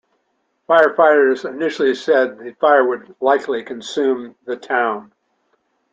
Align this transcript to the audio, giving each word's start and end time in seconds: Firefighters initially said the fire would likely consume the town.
Firefighters 0.67 1.47
initially 1.47 1.93
said 1.93 2.39
the 2.39 2.53
fire 2.53 2.83
would 2.83 3.15
likely 3.21 3.61
consume 3.63 4.35
the 4.45 4.55
town. 4.55 5.13